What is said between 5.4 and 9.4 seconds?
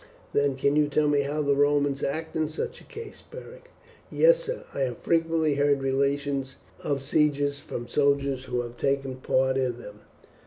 heard relations of sieges from soldiers who have taken